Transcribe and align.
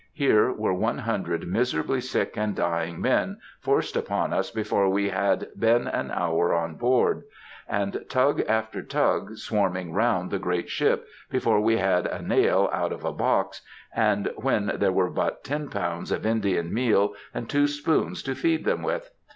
Here 0.13 0.51
were 0.51 0.73
one 0.73 0.97
hundred 0.97 1.47
miserably 1.47 2.01
sick 2.01 2.35
and 2.35 2.55
dying 2.55 2.99
men, 2.99 3.37
forced 3.59 3.95
upon 3.95 4.33
us 4.33 4.49
before 4.49 4.89
we 4.89 5.09
had 5.09 5.49
been 5.55 5.87
an 5.87 6.09
hour 6.09 6.55
on 6.55 6.73
board; 6.73 7.21
and 7.69 8.03
tug 8.09 8.41
after 8.47 8.81
tug 8.81 9.37
swarming 9.37 9.93
round 9.93 10.31
the 10.31 10.39
great 10.39 10.71
ship, 10.71 11.05
before 11.29 11.61
we 11.61 11.77
had 11.77 12.07
a 12.07 12.19
nail 12.19 12.67
out 12.73 12.91
of 12.91 13.05
a 13.05 13.13
box, 13.13 13.61
and 13.95 14.31
when 14.37 14.71
there 14.79 14.91
were 14.91 15.11
but 15.11 15.43
ten 15.43 15.69
pounds 15.69 16.11
of 16.11 16.25
Indian 16.25 16.73
meal 16.73 17.13
and 17.31 17.47
two 17.47 17.67
spoons 17.67 18.23
to 18.23 18.33
feed 18.33 18.65
them 18.65 18.81
with. 18.81 19.11